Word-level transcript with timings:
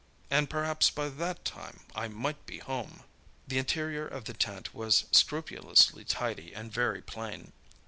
And 0.31 0.49
perhaps 0.49 0.89
by 0.89 1.09
that 1.09 1.45
time 1.45 1.81
I 1.93 2.07
might 2.07 2.47
be 2.47 2.57
home!" 2.57 3.03
The 3.47 3.59
interior 3.59 4.07
of 4.07 4.25
the 4.25 4.33
tent 4.33 4.73
was 4.73 5.05
scrupulously 5.11 6.05
tidy 6.05 6.55
and 6.55 6.73
very 6.73 7.03
plain. 7.03 7.51